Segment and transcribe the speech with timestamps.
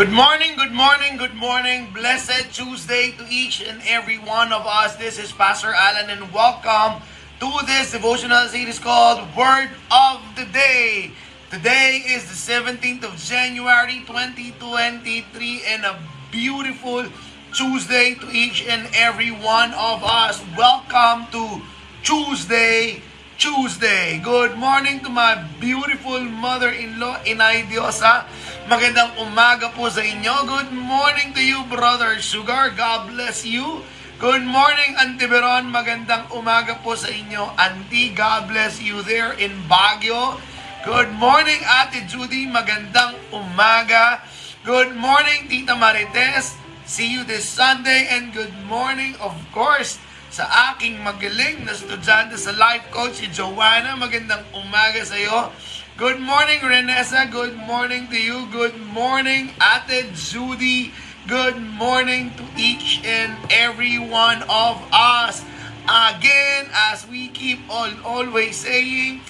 [0.00, 1.92] Good morning, good morning, good morning.
[1.92, 4.96] Blessed Tuesday to each and every one of us.
[4.96, 7.02] This is Pastor Alan and welcome
[7.38, 11.12] to this devotional series called Word of the Day.
[11.50, 15.98] Today is the 17th of January 2023 and a
[16.32, 17.04] beautiful
[17.52, 20.42] Tuesday to each and every one of us.
[20.56, 21.60] Welcome to
[22.02, 23.02] Tuesday
[23.40, 24.20] Tuesday.
[24.20, 28.28] Good morning to my beautiful mother-in-law, Inay Diosa.
[28.68, 30.44] Magandang umaga po sa inyo.
[30.44, 32.68] Good morning to you, Brother Sugar.
[32.76, 33.80] God bless you.
[34.20, 35.72] Good morning, Auntie Veron.
[35.72, 37.56] Magandang umaga po sa inyo.
[37.56, 40.36] Auntie, God bless you there in Baguio.
[40.84, 42.44] Good morning, Ate Judy.
[42.44, 44.20] Magandang umaga.
[44.68, 46.60] Good morning, Tita Marites.
[46.84, 48.04] See you this Sunday.
[48.04, 49.96] And good morning, of course,
[50.30, 53.98] sa aking magaling na estudyante sa life coach, si Joanna.
[53.98, 55.50] Magandang umaga sa iyo.
[55.98, 57.26] Good morning, Renessa.
[57.26, 58.46] Good morning to you.
[58.54, 60.94] Good morning, Ate Judy.
[61.26, 65.42] Good morning to each and every one of us.
[65.90, 69.26] Again, as we keep on always saying,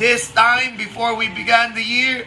[0.00, 2.24] this time before we began the year,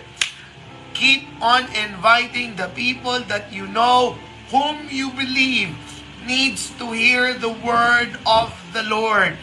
[0.93, 4.13] keep on inviting the people that you know,
[4.53, 5.73] whom you believe,
[6.25, 9.37] needs to hear the word of the Lord.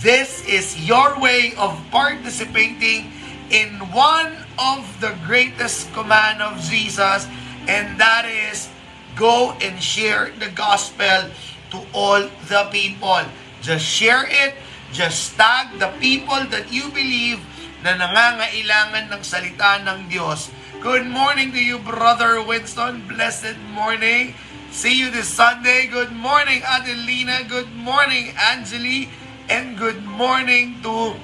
[0.00, 3.10] This is your way of participating
[3.50, 7.26] in one of the greatest command of Jesus,
[7.66, 8.68] and that is
[9.16, 11.30] go and share the gospel
[11.70, 13.26] to all the people.
[13.60, 14.54] Just share it.
[14.92, 17.42] Just tag the people that you believe
[17.84, 20.48] na nangangailangan ng salita ng Diyos.
[20.78, 23.02] Good morning to you, Brother Winston.
[23.10, 24.32] Blessed morning.
[24.68, 25.88] See you this Sunday.
[25.88, 27.48] Good morning, Adelina.
[27.48, 29.08] Good morning, Angeli.
[29.48, 31.16] And good morning to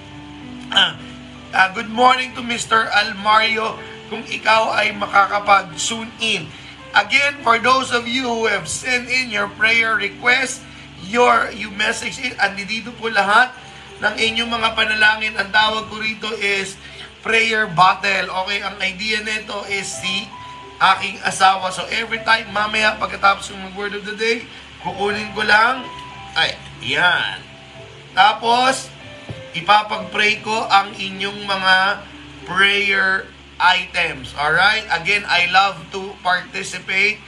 [0.72, 0.96] uh,
[1.52, 2.88] uh, good morning to Mr.
[2.88, 3.76] Almario
[4.08, 6.48] kung ikaw ay makakapag-tune in.
[6.96, 10.64] Again, for those of you who have sent in your prayer request,
[11.04, 13.52] your you message it, andito po lahat
[14.00, 15.36] ng inyong mga panalangin.
[15.36, 16.80] Ang tawag ko rito is
[17.20, 18.32] prayer battle.
[18.48, 20.32] Okay, ang idea nito is si
[20.84, 21.72] aking asawa.
[21.72, 24.44] So every time, mamaya pagkatapos ng word of the day,
[24.84, 25.86] kukunin ko lang,
[26.36, 26.52] ay,
[26.84, 27.40] yan.
[28.12, 28.92] Tapos,
[29.56, 31.76] ipapag-pray ko ang inyong mga
[32.44, 34.34] prayer items.
[34.36, 34.84] Alright?
[34.90, 37.22] Again, I love to participate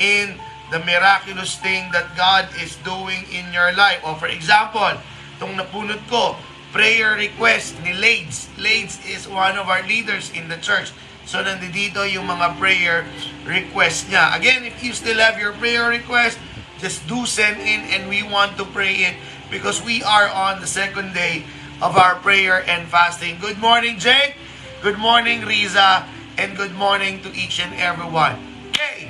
[0.00, 0.38] in
[0.72, 4.00] the miraculous thing that God is doing in your life.
[4.08, 4.96] O for example,
[5.36, 6.38] itong napunot ko,
[6.72, 8.48] prayer request ni Lades.
[8.56, 10.96] Lades is one of our leaders in the church.
[11.24, 13.06] So, nandito yung mga prayer
[13.46, 14.34] request niya.
[14.34, 16.38] Again, if you still have your prayer request,
[16.82, 19.16] just do send in and we want to pray it
[19.50, 21.46] because we are on the second day
[21.78, 23.38] of our prayer and fasting.
[23.38, 24.34] Good morning, Jake.
[24.82, 26.06] Good morning, Riza.
[26.38, 28.40] And good morning to each and everyone.
[28.72, 29.06] Okay,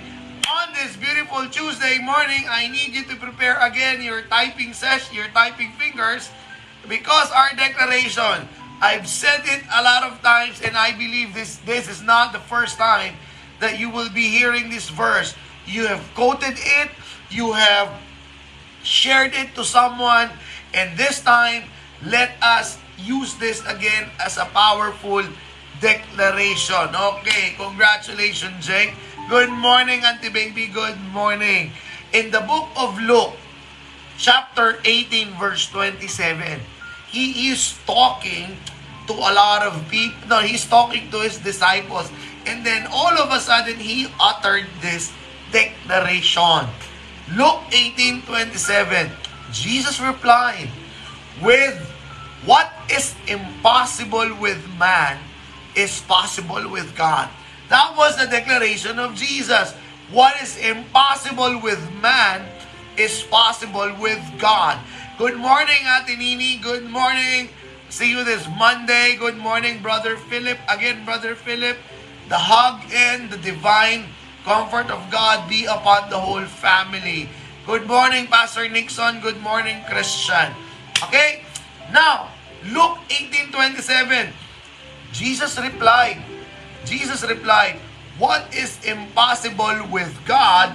[0.51, 5.31] on this beautiful Tuesday morning, I need you to prepare again your typing session, your
[5.31, 6.29] typing fingers,
[6.89, 8.49] because our declaration,
[8.83, 12.41] I've said it a lot of times, and I believe this, this is not the
[12.41, 13.15] first time
[13.61, 15.39] that you will be hearing this verse.
[15.67, 16.91] You have quoted it,
[17.31, 17.95] you have
[18.83, 20.31] shared it to someone,
[20.75, 21.71] and this time,
[22.05, 25.23] let us use this again as a powerful
[25.81, 26.91] declaration.
[26.91, 28.95] Okay, congratulations, Jake.
[29.31, 30.67] Good morning, Auntie Baby.
[30.67, 31.71] Good morning.
[32.13, 33.39] In the book of Luke,
[34.19, 36.59] chapter 18, verse 27,
[37.07, 38.59] he is talking
[39.07, 40.17] to a lot of people.
[40.29, 42.11] No, he's talking to his disciples.
[42.47, 45.13] And then all of a sudden, he uttered this
[45.53, 46.67] declaration.
[47.37, 49.11] Luke 18, 27,
[49.53, 50.69] Jesus replied,
[51.41, 51.79] with
[52.45, 55.19] what is impossible with man
[55.77, 57.31] is possible with God.
[57.69, 59.73] That was the declaration of Jesus.
[60.11, 62.45] What is impossible with man
[62.99, 64.79] is possible with God.
[65.17, 66.59] Good morning, Ate Nini.
[66.59, 67.49] Good morning.
[67.93, 69.21] See you this Monday.
[69.21, 70.57] Good morning, Brother Philip.
[70.65, 71.77] Again, Brother Philip,
[72.33, 74.09] the hug and the divine
[74.49, 77.29] comfort of God be upon the whole family.
[77.69, 79.21] Good morning, Pastor Nixon.
[79.21, 80.57] Good morning, Christian.
[81.05, 81.45] Okay?
[81.93, 82.33] Now,
[82.65, 84.33] Luke 18.27,
[85.13, 86.17] Jesus replied,
[86.89, 87.77] Jesus replied,
[88.17, 90.73] What is impossible with God,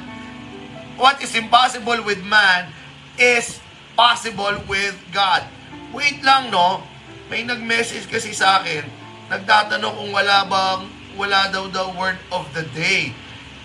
[1.02, 2.70] what is impossible with man,
[3.18, 3.58] is
[3.98, 5.42] possible with God.
[5.90, 6.86] Wait lang, no?
[7.28, 8.88] May nag-message kasi sa akin,
[9.28, 10.82] nagtatanong kung wala bang,
[11.20, 13.12] wala daw the word of the day.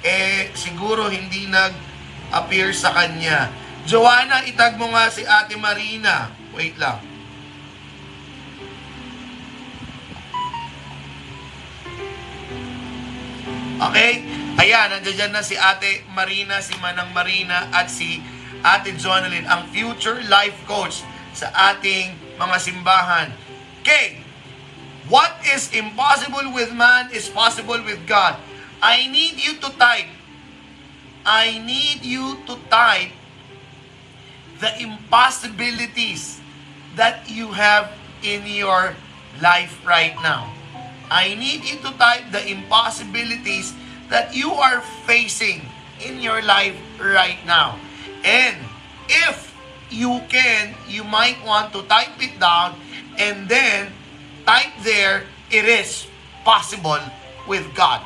[0.02, 3.54] Eh, siguro hindi nag-appear sa kanya.
[3.86, 6.34] Joanna, itag mo nga si Ate Marina.
[6.58, 6.98] Wait lang.
[13.82, 14.26] Okay?
[14.58, 18.22] Ayan, nandiyan na si Ate Marina, si Manang Marina at si
[18.62, 21.02] Ate Jonalyn, ang future life coach
[21.34, 23.51] sa ating mga simbahan.
[23.82, 24.22] Okay,
[25.10, 28.38] what is impossible with man is possible with God.
[28.78, 30.06] I need you to type.
[31.26, 33.10] I need you to type
[34.62, 36.38] the impossibilities
[36.94, 37.90] that you have
[38.22, 38.94] in your
[39.42, 40.54] life right now.
[41.10, 43.74] I need you to type the impossibilities
[44.10, 45.66] that you are facing
[45.98, 47.78] in your life right now.
[48.22, 48.56] And
[49.10, 49.51] if
[49.92, 52.74] you can, you might want to type it down
[53.20, 53.92] and then
[54.48, 56.08] type there, it is
[56.44, 57.00] possible
[57.46, 58.00] with God.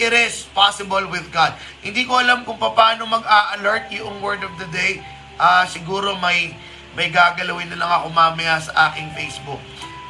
[0.00, 1.52] It is possible with God.
[1.84, 5.04] Hindi ko alam kung paano mag-a-alert yung word of the day.
[5.36, 6.56] Uh, siguro may
[6.96, 9.60] may gagalawin na lang ako mamaya sa aking Facebook.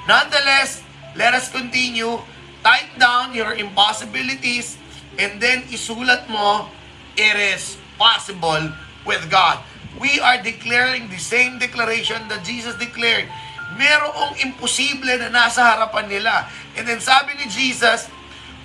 [0.07, 0.81] Nonetheless,
[1.19, 2.23] let us continue.
[2.62, 4.79] Type down your impossibilities
[5.19, 6.71] and then isulat mo,
[7.19, 8.71] it is possible
[9.05, 9.61] with God.
[10.00, 13.29] We are declaring the same declaration that Jesus declared.
[13.76, 16.49] Merong imposible na nasa harapan nila.
[16.75, 18.08] And then sabi ni Jesus,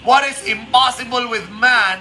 [0.07, 1.99] what is impossible with man,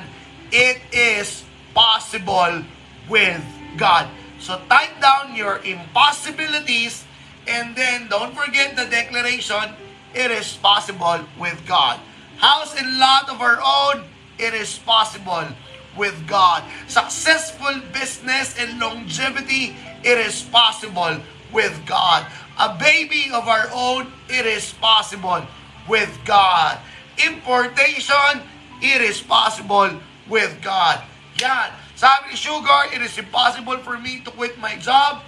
[0.54, 1.42] it is
[1.74, 2.62] possible
[3.10, 3.42] with
[3.74, 4.06] God.
[4.38, 7.02] So type down your impossibilities
[7.50, 9.74] and then don't forget the declaration,
[10.14, 11.98] it is possible with God.
[12.38, 14.06] House and lot of our own,
[14.38, 15.50] it is possible
[15.96, 16.64] with God.
[16.88, 21.16] Successful business and longevity, it is possible
[21.52, 22.26] with God.
[22.58, 25.42] A baby of our own, it is possible
[25.88, 26.78] with God.
[27.18, 28.42] Importation,
[28.82, 29.90] it is possible
[30.28, 31.02] with God.
[31.40, 31.70] Yan.
[31.96, 35.22] Sabi Sugar, it is impossible for me to quit my job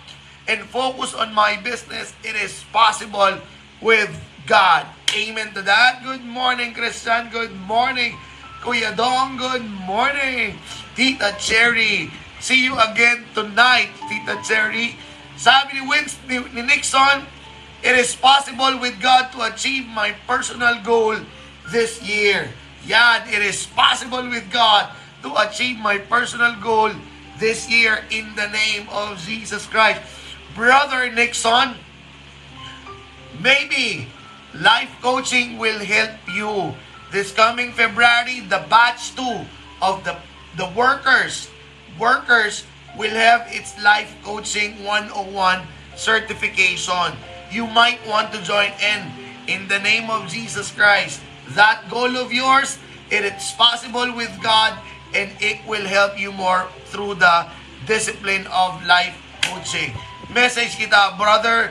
[0.49, 2.13] and focus on my business.
[2.23, 3.39] It is possible
[3.81, 4.11] with
[4.47, 4.87] God.
[5.15, 6.03] Amen to that.
[6.03, 7.31] Good morning, Christian.
[7.31, 8.19] Good morning.
[8.67, 10.59] Kuya Dong, good morning.
[10.99, 12.11] Tita Cherry,
[12.43, 14.99] see you again tonight, Tita Cherry.
[15.39, 17.31] Sabi ni Wins, ni, ni Nixon,
[17.87, 21.15] it is possible with God to achieve my personal goal
[21.71, 22.51] this year.
[22.91, 24.91] Yan, it is possible with God
[25.23, 26.91] to achieve my personal goal
[27.39, 30.03] this year in the name of Jesus Christ.
[30.59, 31.79] Brother Nixon,
[33.39, 34.11] maybe
[34.59, 36.75] life coaching will help you
[37.11, 39.23] this coming February, the batch 2
[39.82, 40.17] of the,
[40.56, 41.49] the workers,
[41.99, 42.64] workers
[42.97, 45.62] will have its life coaching 101
[45.97, 47.12] certification.
[47.50, 49.06] You might want to join in
[49.47, 51.20] in the name of Jesus Christ.
[51.55, 52.79] That goal of yours,
[53.11, 54.76] it is possible with God
[55.14, 57.47] and it will help you more through the
[57.87, 59.14] discipline of life
[59.47, 59.94] coaching.
[60.35, 61.70] Message kita, brother.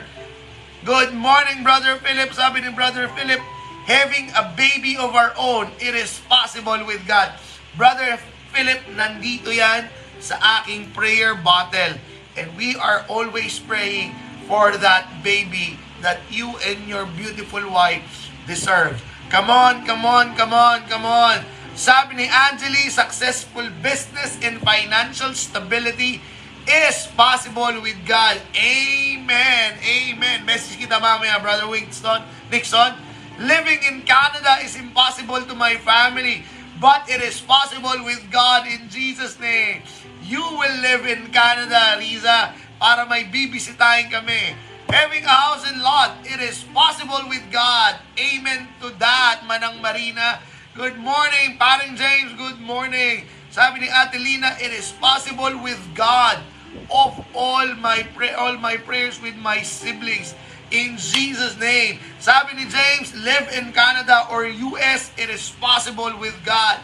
[0.86, 2.32] Good morning, brother Philip.
[2.32, 3.42] Sabi ni brother Philip,
[3.86, 7.32] having a baby of our own, it is possible with God.
[7.78, 8.18] Brother
[8.50, 9.88] Philip, nandito yan
[10.18, 11.96] sa aking prayer bottle.
[12.36, 14.12] And we are always praying
[14.50, 19.00] for that baby that you and your beautiful wife deserve.
[19.30, 21.42] Come on, come on, come on, come on.
[21.76, 26.20] Sabi ni Angeli, successful business and financial stability
[26.66, 28.40] is possible with God.
[28.56, 29.76] Amen.
[29.78, 30.42] Amen.
[30.48, 33.05] Message kita mamaya, Brother Winston, Nixon.
[33.36, 36.40] Living in Canada is impossible to my family,
[36.80, 39.84] but it is possible with God in Jesus' name.
[40.24, 44.56] You will live in Canada, Riza, para may bibisitahin kami.
[44.88, 48.00] Having a house and lot, it is possible with God.
[48.16, 50.40] Amen to that, Manang Marina.
[50.72, 52.32] Good morning, Paring James.
[52.40, 53.28] Good morning.
[53.52, 56.40] Sabi ni Ate Lina, it is possible with God
[56.88, 58.04] of all my
[58.36, 60.32] all my prayers with my siblings
[60.70, 61.98] in Jesus' name.
[62.18, 66.80] Sabi ni James, live in Canada or US, it is possible with God.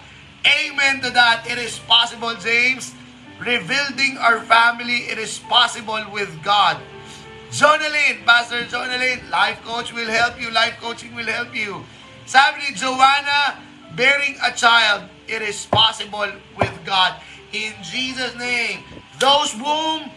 [0.46, 1.46] Amen to that.
[1.46, 2.94] It is possible, James.
[3.42, 6.78] Rebuilding our family, it is possible with God.
[7.50, 10.50] Jonalyn, Pastor Jonalyn, life coach will help you.
[10.50, 11.82] Life coaching will help you.
[12.26, 13.58] Sabi ni Joanna,
[13.98, 17.18] bearing a child, it is possible with God.
[17.52, 18.80] In Jesus' name,
[19.18, 20.08] those womb,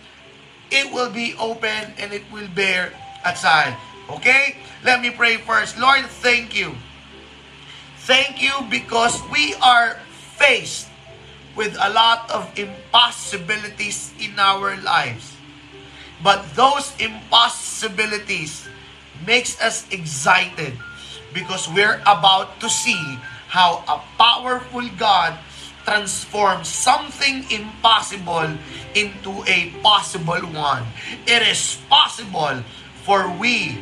[0.72, 2.94] it will be open and it will bear
[3.26, 3.76] aside.
[4.10, 4.56] Okay?
[4.84, 5.78] Let me pray first.
[5.80, 6.76] Lord, thank you.
[8.06, 9.98] Thank you because we are
[10.38, 10.88] faced
[11.56, 15.34] with a lot of impossibilities in our lives.
[16.22, 18.68] But those impossibilities
[19.26, 20.78] makes us excited
[21.34, 23.18] because we're about to see
[23.48, 25.38] how a powerful God
[25.86, 28.58] transforms something impossible
[28.96, 30.84] into a possible one.
[31.28, 32.64] It is possible
[33.06, 33.78] for we,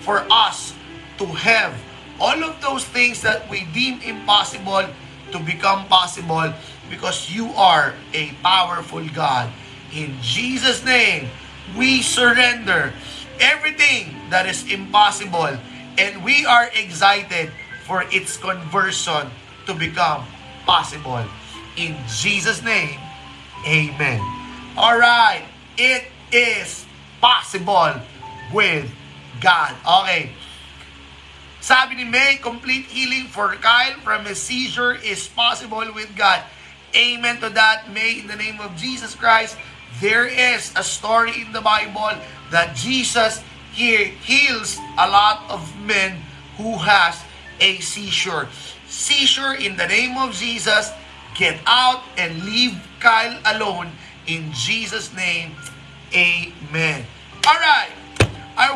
[0.00, 0.74] for us
[1.16, 1.72] to have
[2.20, 4.84] all of those things that we deem impossible,
[5.32, 6.52] to become possible
[6.90, 9.50] because you are a powerful God.
[9.96, 11.28] In Jesus' name,
[11.76, 12.92] we surrender
[13.40, 15.56] everything that is impossible
[15.96, 17.50] and we are excited
[17.84, 19.28] for its conversion
[19.66, 20.24] to become
[20.66, 21.24] possible.
[21.76, 23.00] In Jesus' name,
[23.66, 24.20] amen.
[24.76, 25.44] All right,
[25.76, 26.84] it is
[27.20, 27.96] possible
[28.52, 28.90] with
[29.40, 29.74] God.
[29.82, 30.30] Okay.
[31.62, 36.42] Sabi ni May, complete healing for Kyle from a seizure is possible with God.
[36.90, 39.56] Amen to that, May, in the name of Jesus Christ.
[40.00, 42.18] There is a story in the Bible
[42.50, 43.40] that Jesus
[43.72, 46.18] here heals a lot of men
[46.58, 47.22] who has
[47.60, 48.48] a seizure.
[48.90, 50.90] Seizure in the name of Jesus,
[51.38, 53.94] get out and leave Kyle alone
[54.26, 55.54] in Jesus' name.
[56.12, 57.06] Amen.
[57.46, 58.01] All right.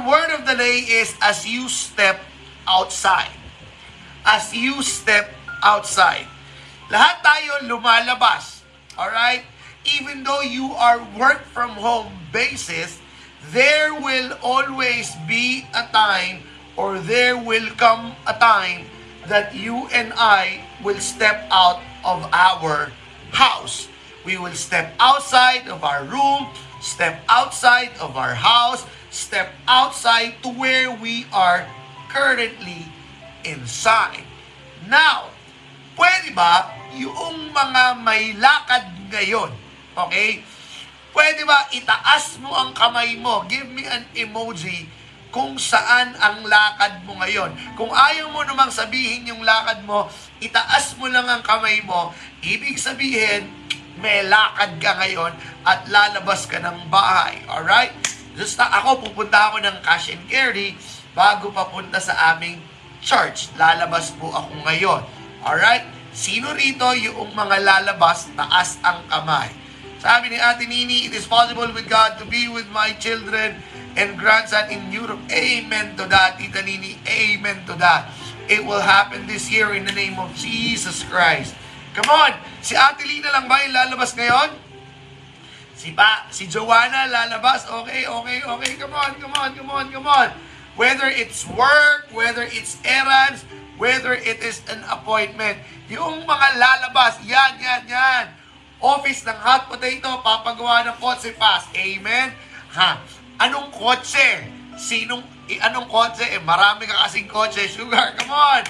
[0.06, 2.22] Word of the day is as you step
[2.68, 3.34] outside.
[4.22, 5.34] As you step
[5.66, 6.26] outside.
[6.86, 8.62] Lahat tayo lumalabas.
[8.94, 9.42] All right?
[9.86, 12.98] even though you are work from home basis,
[13.52, 16.42] there will always be a time
[16.76, 18.86] or there will come a time
[19.26, 22.90] that you and I will step out of our
[23.30, 23.88] house.
[24.24, 26.50] We will step outside of our room,
[26.82, 28.84] step outside of our house,
[29.16, 31.64] step outside to where we are
[32.12, 32.84] currently
[33.48, 34.28] inside.
[34.84, 35.32] Now,
[35.96, 39.64] pwede ba yung mga may lakad ngayon
[39.96, 40.44] Okay?
[41.16, 43.48] Pwede ba itaas mo ang kamay mo?
[43.48, 44.84] Give me an emoji
[45.32, 47.56] kung saan ang lakad mo ngayon.
[47.72, 50.12] Kung ayaw mo namang sabihin yung lakad mo,
[50.44, 52.12] itaas mo lang ang kamay mo.
[52.44, 53.48] Ibig sabihin,
[53.96, 55.32] may lakad ka ngayon
[55.64, 57.40] at lalabas ka ng bahay.
[57.48, 57.96] Alright?
[58.36, 60.76] Just na ako, pupunta ako ng cash and carry
[61.16, 62.60] bago papunta sa aming
[63.00, 63.48] church.
[63.56, 65.00] Lalabas po ako ngayon.
[65.40, 65.88] Alright?
[66.12, 69.48] Sino rito yung mga lalabas, taas ang kamay?
[69.96, 73.56] Sabi ni Ate Nini, it is possible with God to be with my children
[73.96, 75.20] and grandson in Europe.
[75.32, 77.00] Amen to that, Tita Nini.
[77.08, 78.12] Amen to that.
[78.52, 81.56] It will happen this year in the name of Jesus Christ.
[81.96, 82.36] Come on!
[82.60, 84.65] Si Ate Lina lang ba yung lalabas ngayon?
[85.76, 87.68] Si pa, si Joanna lalabas.
[87.68, 88.72] Okay, okay, okay.
[88.80, 90.28] Come on, come on, come on, come on.
[90.74, 93.44] Whether it's work, whether it's errands,
[93.76, 95.60] whether it is an appointment.
[95.92, 98.26] Yung mga lalabas, yan, yan, yan
[98.80, 101.72] office ng hot potato, papagawa ng kotse fast.
[101.72, 102.32] Amen?
[102.76, 103.00] Ha?
[103.40, 104.44] Anong kotse?
[104.76, 106.24] Sinong, eh, anong kotse?
[106.24, 107.64] Eh, marami ka kasing kotse.
[107.68, 108.62] Sugar, come on!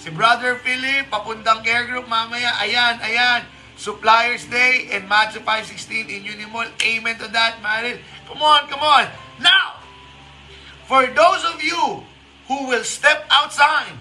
[0.00, 2.56] Si Brother Philip, papuntang care group mamaya.
[2.64, 3.44] Ayan, ayan.
[3.80, 6.68] Suppliers Day and Matthew 5.16 in Unimall.
[6.84, 7.96] Amen to that, Maril.
[8.28, 9.08] Come on, come on.
[9.40, 9.80] Now,
[10.84, 12.04] for those of you
[12.46, 13.96] who will step outside,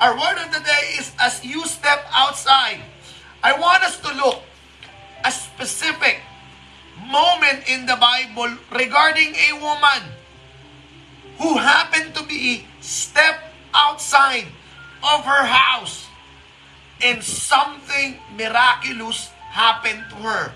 [0.00, 2.84] our word of the day is as you step outside,
[3.42, 4.42] I want us to look
[5.24, 6.20] a specific
[7.08, 10.12] moment in the Bible regarding a woman
[11.38, 13.40] who happened to be step
[13.72, 14.44] outside
[15.02, 16.11] of her house
[17.02, 20.52] and something miraculous happened to her.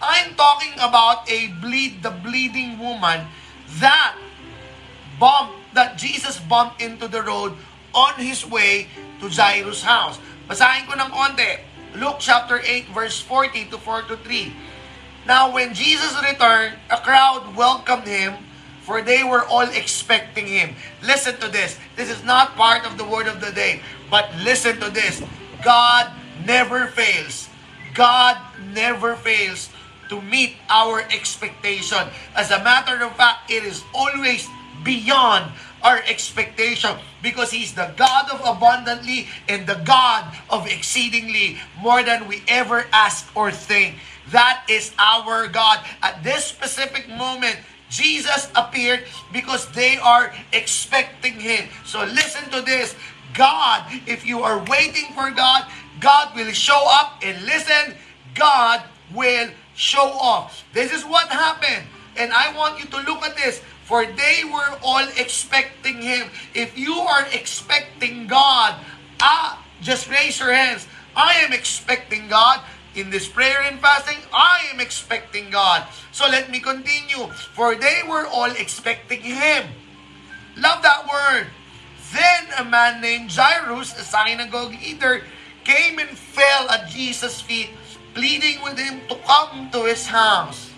[0.00, 3.26] I'm talking about a bleed the bleeding woman
[3.82, 4.14] that
[5.18, 7.52] bumped that Jesus bumped into the road
[7.92, 8.86] on his way
[9.20, 10.18] to Jairus' house.
[10.48, 11.60] Basahin ko ng konti.
[11.98, 14.54] Luke chapter 8 verse 40 to 43.
[15.26, 18.38] Now when Jesus returned, a crowd welcomed him
[18.88, 20.72] for they were all expecting him.
[21.04, 21.76] Listen to this.
[21.96, 25.20] This is not part of the word of the day, but listen to this.
[25.62, 26.10] God
[26.46, 27.48] never fails.
[27.94, 28.38] God
[28.72, 29.70] never fails
[30.08, 31.98] to meet our expectation.
[32.34, 34.48] As a matter of fact, it is always
[34.84, 42.02] beyond our expectation because He's the God of abundantly and the God of exceedingly more
[42.02, 43.96] than we ever ask or think.
[44.30, 45.84] That is our God.
[46.02, 47.56] At this specific moment,
[47.90, 51.68] Jesus appeared because they are expecting Him.
[51.84, 52.94] So listen to this.
[53.34, 55.64] God, if you are waiting for God,
[56.00, 57.94] God will show up and listen,
[58.34, 58.82] God
[59.14, 60.52] will show up.
[60.72, 61.86] This is what happened.
[62.16, 63.62] And I want you to look at this.
[63.84, 66.28] For they were all expecting Him.
[66.52, 68.74] If you are expecting God,
[69.18, 70.86] ah, just raise your hands.
[71.16, 72.60] I am expecting God.
[72.94, 75.86] In this prayer and fasting, I am expecting God.
[76.12, 77.28] So let me continue.
[77.54, 79.64] For they were all expecting Him.
[80.56, 81.46] Love that word.
[82.12, 85.24] Then a man named Jairus, a synagogue leader,
[85.64, 87.70] came and fell at Jesus' feet,
[88.14, 90.70] pleading with him to come to his house.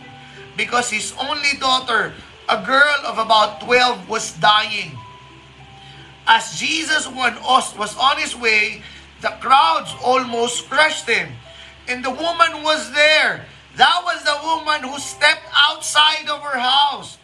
[0.57, 2.13] Because his only daughter
[2.49, 4.99] a girl of about 12 was dying.
[6.27, 8.83] As Jesus was on his way,
[9.21, 11.31] the crowds almost crushed him.
[11.87, 13.47] And the woman was there.
[13.77, 17.19] That was the woman who stepped outside of her house,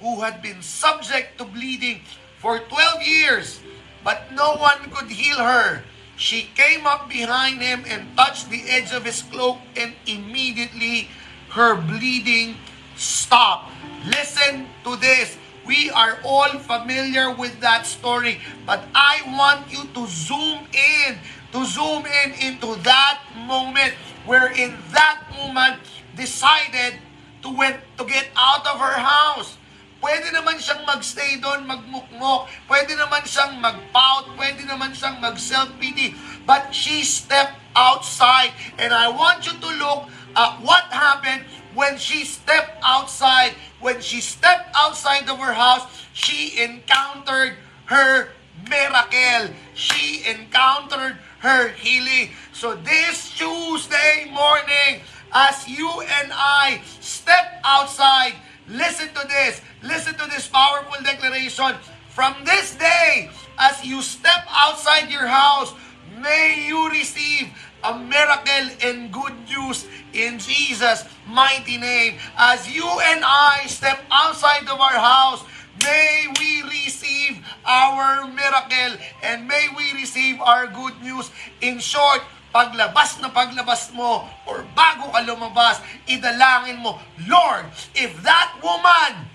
[0.00, 2.00] who had been subject to bleeding
[2.38, 3.60] for 12 years,
[4.04, 5.82] but no one could heal her.
[6.16, 11.08] She came up behind him and touched the edge of his cloak, and immediately
[11.50, 12.56] her bleeding
[12.96, 13.70] stopped.
[14.06, 15.36] Listen to this.
[15.66, 21.18] We are all familiar with that story, but I want you to zoom in,
[21.52, 23.92] to zoom in into that moment
[24.24, 25.78] wherein that woman
[26.16, 26.96] decided
[27.42, 29.57] to went to get out of her house.
[29.98, 32.46] Pwede naman siyang magstay doon, magmukmok.
[32.70, 34.30] Pwede naman siyang magpout.
[34.38, 36.14] Pwede naman siyang mag-self-pity.
[36.46, 38.54] But she stepped outside.
[38.78, 40.06] And I want you to look
[40.38, 46.62] at what happened when she stepped outside when she stepped outside of her house, she
[46.62, 47.54] encountered
[47.86, 48.28] her
[48.68, 49.54] miracle.
[49.74, 52.30] She encountered her healing.
[52.52, 55.00] So this Tuesday morning,
[55.32, 58.34] as you and I step outside,
[58.68, 59.60] listen to this.
[59.82, 61.74] Listen to this powerful declaration.
[62.10, 65.72] From this day, as you step outside your house,
[66.18, 67.48] may you receive
[67.84, 72.18] a miracle and good news in Jesus' mighty name.
[72.36, 75.44] As you and I step outside of our house,
[75.82, 81.30] may we receive our miracle and may we receive our good news.
[81.60, 82.22] In short,
[82.54, 89.28] paglabas na paglabas mo or bago ka lumabas, idalangin mo, Lord, if that woman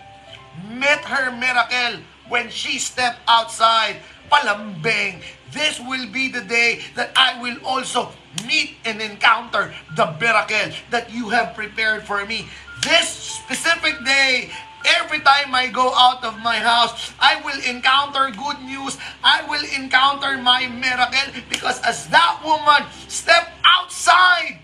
[0.77, 3.97] met her miracle when she stepped outside,
[4.31, 5.21] palambing,
[5.51, 8.09] this will be the day that I will also
[8.47, 12.49] meet and encounter the miracle that you have prepared for me.
[12.81, 14.49] This specific day,
[14.85, 18.97] every time I go out of my house, I will encounter good news.
[19.23, 24.59] I will encounter my miracle because as that woman stepped outside,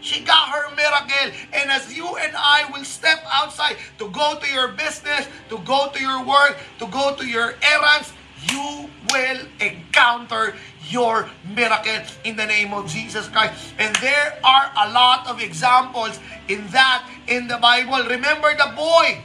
[0.00, 1.36] she got her miracle.
[1.52, 5.90] And as you and I will step outside to go to your business, to go
[5.92, 8.12] to your work, to go to your errands,
[8.48, 10.54] you will encounter
[10.88, 13.74] your miracle in the name of Jesus Christ.
[13.78, 18.08] And there are a lot of examples in that in the Bible.
[18.08, 19.22] Remember the boy.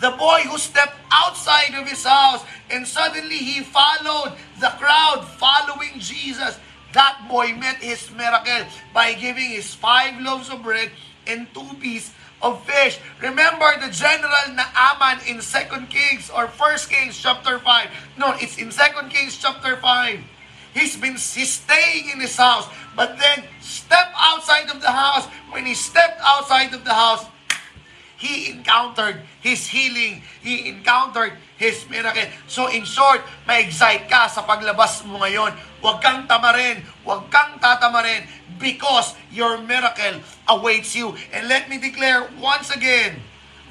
[0.00, 5.98] The boy who stepped outside of his house and suddenly he followed the crowd following
[5.98, 6.58] Jesus.
[6.92, 10.90] That boy met his miracle by giving his five loaves of bread
[11.26, 12.12] and two pieces
[12.42, 12.98] of fish.
[13.22, 18.18] Remember the general na Aman in 2 Kings or 1 Kings chapter 5.
[18.18, 18.78] No, it's in 2
[19.08, 20.20] Kings chapter 5.
[20.74, 25.28] He's been he's staying in his house, but then step outside of the house.
[25.52, 27.28] When he stepped outside of the house,
[28.16, 30.22] he encountered his healing.
[30.40, 32.24] He encountered his miracle.
[32.48, 35.52] So in short, ma-excite ka sa paglabas mo ngayon.
[35.84, 36.86] Huwag kang tamarin.
[37.04, 38.24] Huwag kang tatamarin
[38.62, 41.14] because your miracle awaits you.
[41.32, 43.18] And let me declare once again,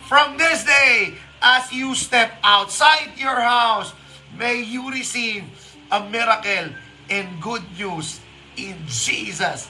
[0.07, 3.93] from this day, as you step outside your house,
[4.37, 5.43] may you receive
[5.91, 6.75] a miracle
[7.09, 8.19] and good news
[8.57, 9.67] in Jesus'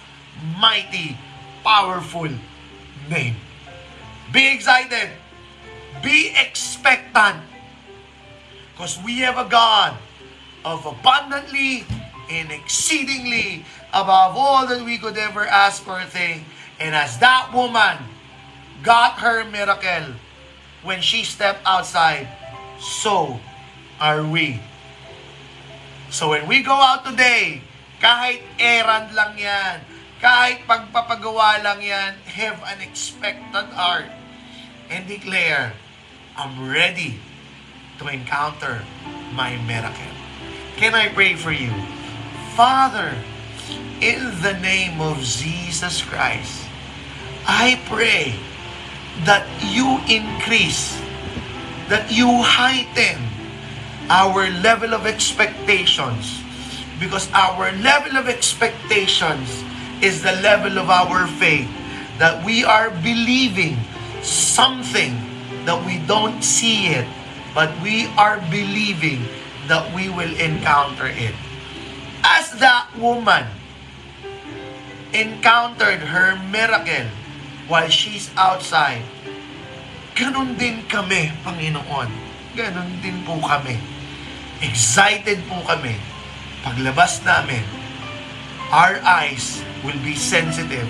[0.59, 1.17] mighty,
[1.63, 2.29] powerful
[3.09, 3.35] name.
[4.33, 5.09] Be excited.
[6.03, 7.37] Be expectant.
[8.73, 9.97] Because we have a God
[10.65, 11.85] of abundantly
[12.29, 16.43] and exceedingly above all that we could ever ask or think.
[16.79, 17.99] And as that woman
[18.83, 20.15] got her miracle
[20.83, 22.27] when she stepped outside,
[22.79, 23.39] so
[23.99, 24.59] are we.
[26.09, 27.61] So when we go out today,
[28.01, 29.85] kahit errand lang yan,
[30.17, 34.09] kahit pagpapagawa lang yan, have an expectant heart
[34.89, 35.77] and declare,
[36.35, 37.21] I'm ready
[38.01, 38.81] to encounter
[39.37, 40.11] my miracle.
[40.75, 41.71] Can I pray for you?
[42.57, 43.13] Father,
[44.01, 46.67] in the name of Jesus Christ,
[47.47, 48.35] I pray
[49.25, 50.97] that you increase,
[51.89, 53.21] that you heighten
[54.09, 56.41] our level of expectations
[56.99, 59.63] because our level of expectations
[60.01, 61.69] is the level of our faith
[62.17, 63.77] that we are believing
[64.21, 65.15] something
[65.65, 67.07] that we don't see it
[67.53, 69.23] but we are believing
[69.67, 71.35] that we will encounter it.
[72.23, 73.45] As that woman
[75.11, 77.07] encountered her miracle
[77.67, 79.03] while she's outside,
[80.15, 82.09] ganun din kami, Panginoon.
[82.55, 83.79] Ganun din po kami.
[84.59, 85.95] Excited po kami.
[86.61, 87.63] Paglabas namin,
[88.69, 90.87] our eyes will be sensitive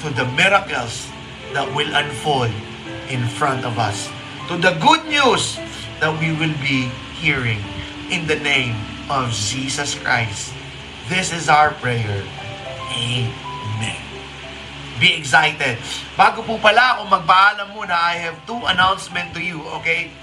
[0.00, 1.10] to the miracles
[1.52, 2.50] that will unfold
[3.12, 4.08] in front of us.
[4.48, 5.60] To the good news
[6.00, 6.88] that we will be
[7.20, 7.60] hearing
[8.08, 8.76] in the name
[9.08, 10.52] of Jesus Christ.
[11.08, 12.24] This is our prayer.
[12.96, 13.43] Amen.
[15.00, 15.76] Be excited.
[16.14, 20.14] Bago po pala ako magpaalam muna, I have two announcements to you, okay?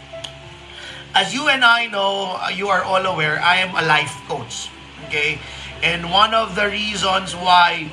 [1.12, 4.72] As you and I know, you are all aware, I am a life coach,
[5.06, 5.44] okay?
[5.84, 7.92] And one of the reasons why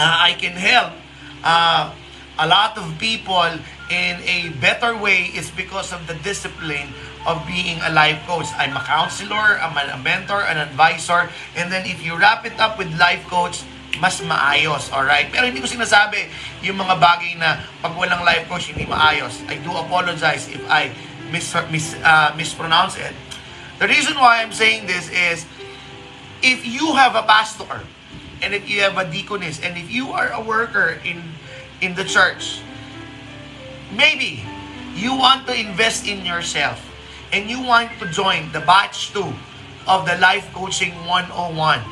[0.00, 0.96] uh, I can help
[1.44, 1.92] uh,
[2.40, 3.44] a lot of people
[3.92, 6.96] in a better way is because of the discipline
[7.28, 8.48] of being a life coach.
[8.56, 12.80] I'm a counselor, I'm a mentor, an advisor, and then if you wrap it up
[12.80, 13.62] with life coach,
[14.00, 15.30] mas maayos, alright?
[15.30, 16.26] Pero hindi ko sinasabi
[16.62, 19.42] yung mga bagay na pag walang life coach, hindi maayos.
[19.46, 20.90] I do apologize if I
[21.30, 23.14] mis, mis, uh, mispronounce it.
[23.78, 25.46] The reason why I'm saying this is,
[26.42, 27.82] if you have a pastor,
[28.42, 31.22] and if you have a deaconess, and if you are a worker in
[31.80, 32.60] in the church,
[33.92, 34.44] maybe
[34.94, 36.78] you want to invest in yourself
[37.32, 39.26] and you want to join the batch 2
[39.90, 41.82] of the Life Coaching 101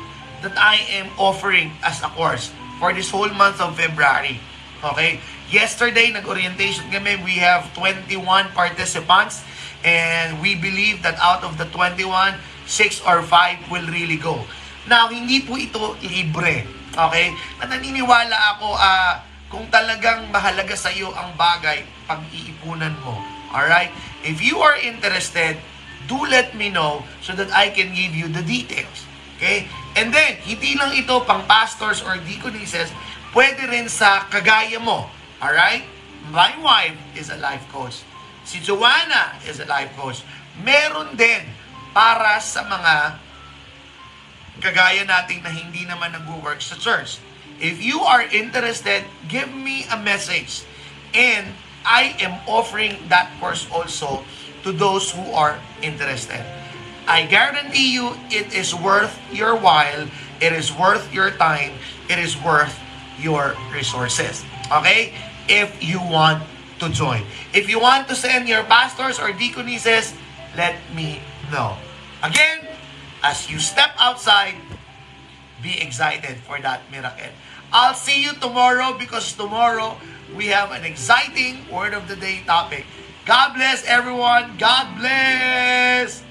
[0.43, 4.37] that I am offering as a course for this whole month of February.
[4.83, 5.23] Okay?
[5.47, 7.17] Yesterday, nag-orientation kami.
[7.23, 8.11] We have 21
[8.51, 9.41] participants
[9.87, 12.35] and we believe that out of the 21,
[12.67, 14.43] 6 or 5 will really go.
[14.83, 16.67] Now, hindi po ito libre.
[16.91, 17.31] Okay?
[17.63, 23.15] At naniniwala ako, ah, kung talagang mahalaga sa iyo ang bagay, pag-iipunan mo.
[23.55, 23.95] Alright?
[24.27, 25.55] If you are interested,
[26.09, 29.07] do let me know so that I can give you the details.
[29.43, 29.67] Okay?
[29.99, 32.95] And then, hindi lang ito pang pastors or deaconesses,
[33.35, 35.11] pwede rin sa kagaya mo.
[35.43, 35.83] Alright?
[36.31, 38.07] My wife is a life coach.
[38.47, 40.23] Si Joanna is a life coach.
[40.63, 41.43] Meron din
[41.91, 43.19] para sa mga
[44.63, 47.19] kagaya nating na hindi naman nag-work sa church.
[47.59, 50.63] If you are interested, give me a message.
[51.11, 51.51] And
[51.83, 54.23] I am offering that course also
[54.63, 56.62] to those who are interested.
[57.07, 60.07] I guarantee you it is worth your while,
[60.39, 61.73] it is worth your time,
[62.09, 62.79] it is worth
[63.19, 64.43] your resources.
[64.71, 65.13] Okay?
[65.47, 66.43] If you want
[66.79, 67.23] to join.
[67.53, 70.13] If you want to send your pastors or deaconesses,
[70.55, 71.19] let me
[71.51, 71.77] know.
[72.23, 72.67] Again,
[73.23, 74.55] as you step outside,
[75.61, 77.31] be excited for that miracle.
[77.71, 79.97] I'll see you tomorrow because tomorrow
[80.35, 82.85] we have an exciting Word of the Day topic.
[83.25, 84.57] God bless everyone.
[84.57, 86.22] God bless.